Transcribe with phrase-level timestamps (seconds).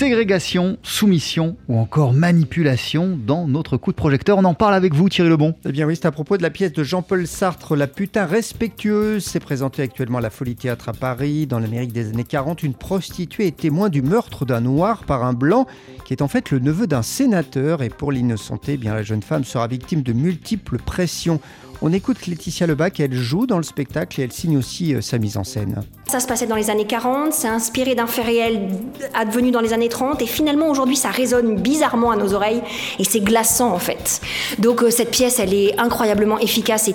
[0.00, 4.38] ségrégation, soumission ou encore manipulation dans notre coup de projecteur.
[4.38, 5.54] On en parle avec vous Thierry Lebon.
[5.66, 9.22] Eh bien oui, c'est à propos de la pièce de Jean-Paul Sartre, La putain respectueuse.
[9.22, 12.62] C'est présenté actuellement à la Folie Théâtre à Paris, dans l'Amérique des années 40.
[12.62, 15.66] Une prostituée est témoin du meurtre d'un noir par un blanc
[16.06, 17.82] qui est en fait le neveu d'un sénateur.
[17.82, 21.40] Et pour l'innocenté, eh bien la jeune femme sera victime de multiples pressions.
[21.82, 25.16] On écoute Laetitia Lebac, elle joue dans le spectacle et elle signe aussi euh, sa
[25.16, 25.82] mise en scène.
[26.08, 28.68] Ça se passait dans les années 40, c'est inspiré d'un fait réel
[29.14, 32.60] advenu dans les années 30 et finalement aujourd'hui ça résonne bizarrement à nos oreilles
[32.98, 34.20] et c'est glaçant en fait.
[34.58, 36.94] Donc euh, cette pièce elle est incroyablement efficace et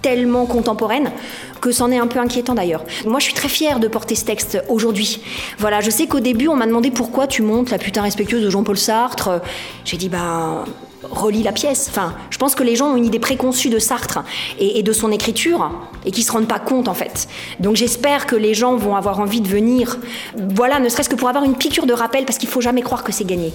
[0.00, 1.12] tellement contemporaine
[1.60, 2.84] que c'en est un peu inquiétant d'ailleurs.
[3.06, 5.20] Moi, je suis très fière de porter ce texte aujourd'hui.
[5.58, 8.50] Voilà, je sais qu'au début, on m'a demandé pourquoi tu montes la putain respectueuse de
[8.50, 9.40] Jean-Paul Sartre.
[9.84, 10.64] J'ai dit, ben,
[11.02, 11.88] relis la pièce.
[11.90, 14.20] Enfin, je pense que les gens ont une idée préconçue de Sartre
[14.58, 15.70] et, de son écriture
[16.04, 17.28] et qui se rendent pas compte en fait.
[17.60, 19.98] Donc j'espère que les gens vont avoir envie de venir,
[20.36, 23.04] voilà, ne serait-ce que pour avoir une piqûre de rappel, parce qu'il faut jamais croire
[23.04, 23.52] que c'est gagné.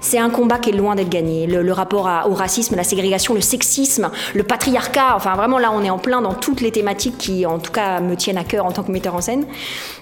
[0.00, 1.46] C'est un combat qui est loin d'être gagné.
[1.46, 5.14] Le, rapport au racisme, la ségrégation, le sexisme, le patriarcat.
[5.14, 8.00] Enfin, vraiment là, on est en plein dans toutes les thématiques qui, en tout cas,
[8.00, 9.44] me tiennent à cœur en tant que metteur en scène.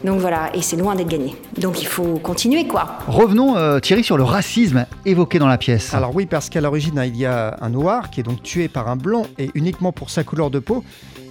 [0.04, 1.34] Donc voilà, et c'est loin d'être gagné.
[1.58, 2.98] Donc il faut continuer quoi.
[3.08, 5.92] Revenons, euh, Thierry, sur le racisme évoqué dans la pièce.
[5.94, 8.88] Alors oui, parce qu'à l'origine il y a un noir qui est donc tué par
[8.88, 10.84] un blanc et uniquement pour sa couleur de peau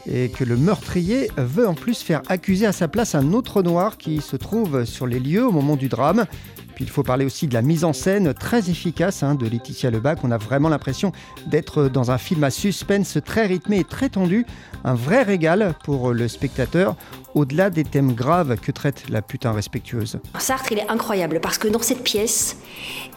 [0.07, 3.97] et que le meurtrier veut en plus faire accuser à sa place un autre noir
[3.97, 6.25] qui se trouve sur les lieux au moment du drame.
[6.75, 9.89] Puis il faut parler aussi de la mise en scène très efficace hein, de Laetitia
[9.89, 10.19] Lebac.
[10.23, 11.13] On a vraiment l'impression
[11.47, 14.45] d'être dans un film à suspense très rythmé et très tendu.
[14.83, 16.95] Un vrai régal pour le spectateur,
[17.33, 20.19] au-delà des thèmes graves que traite la putain respectueuse.
[20.37, 22.57] Sartre, il est incroyable parce que dans cette pièce,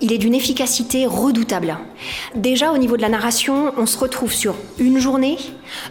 [0.00, 1.76] il est d'une efficacité redoutable.
[2.36, 5.36] Déjà, au niveau de la narration, on se retrouve sur une journée,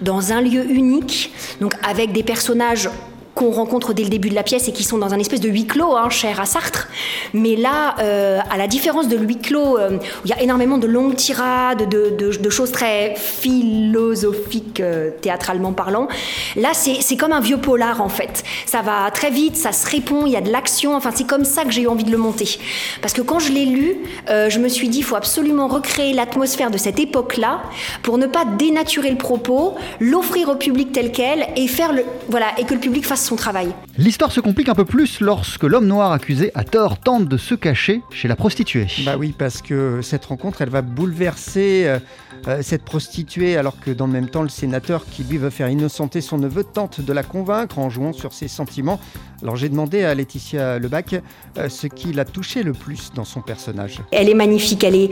[0.02, 2.90] dans un lieu unique, donc avec des personnages
[3.38, 5.48] qu'on rencontre dès le début de la pièce et qui sont dans un espèce de
[5.48, 6.88] huis clos, hein, cher à Sartre.
[7.34, 10.80] Mais là, euh, à la différence de huis clos, euh, où il y a énormément
[10.80, 16.08] de longues tirades, de, choses très philosophiques, euh, théâtralement parlant,
[16.56, 18.44] là, c'est comme un vieux polar, en fait.
[18.66, 20.96] Ça va très vite, ça se répond, il y a de l'action.
[20.96, 22.58] Enfin, c'est comme ça que j'ai eu envie de le monter.
[23.02, 23.98] Parce que quand je l'ai lu,
[24.28, 27.62] je me suis dit, il faut absolument recréer l'atmosphère de cette époque-là
[28.02, 32.48] pour ne pas dénaturer le propos, l'offrir au public tel quel et faire le, voilà,
[32.58, 33.74] et que le public fasse travail.
[33.98, 37.56] L'histoire se complique un peu plus lorsque l'homme noir accusé à tort tente de se
[37.56, 38.88] cacher chez la prostituée.
[39.06, 42.00] Bah oui, parce que cette rencontre, elle va bouleverser euh,
[42.48, 45.70] euh, cette prostituée, alors que dans le même temps, le sénateur qui lui veut faire
[45.70, 49.00] innocenter son neveu tente de la convaincre en jouant sur ses sentiments.
[49.42, 51.16] Alors j'ai demandé à Laetitia Lebac
[51.58, 54.00] euh, ce qui l'a touché le plus dans son personnage.
[54.12, 55.10] Elle est magnifique, elle, est,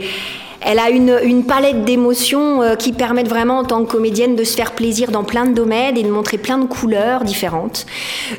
[0.60, 4.72] elle a une, palette d'émotions qui permettent vraiment en tant que comédienne de se faire
[4.72, 7.86] plaisir dans plein de domaines et de montrer plein de couleurs différentes.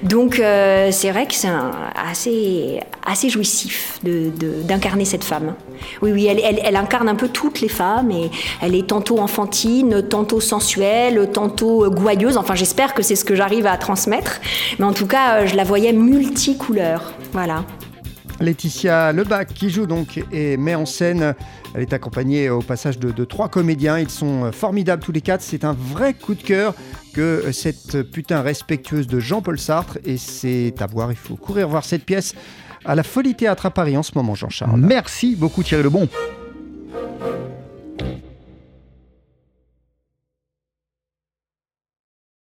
[0.03, 1.49] Donc euh, c'est vrai que c'est
[1.95, 5.55] assez, assez jouissif d'incarner cette femme.
[6.01, 8.29] Oui, oui, elle, elle, incarne un peu toutes les femmes et
[8.61, 12.37] elle est tantôt enfantine, tantôt sensuelle, tantôt gouailleuse.
[12.37, 14.41] Enfin, j'espère que c'est ce que j'arrive à transmettre.
[14.79, 17.13] Mais en tout cas, je la voyais multicouleur.
[17.33, 17.63] Voilà.
[18.39, 21.35] Laetitia Lebac qui joue donc et met en scène.
[21.75, 23.99] Elle est accompagnée au passage de, trois comédiens.
[23.99, 25.41] Ils sont formidables tous les quatre.
[25.41, 26.73] C'est un vrai coup de cœur
[27.13, 29.99] que cette putain respectueuse de Jean-Paul Sartre.
[30.03, 31.11] Et c'est à voir.
[31.11, 32.33] Il faut courir voir cette pièce
[32.83, 34.79] à la Folie Théâtre à Paris en ce moment, Jean-Charles.
[34.79, 36.09] Merci beaucoup Thierry Lebon.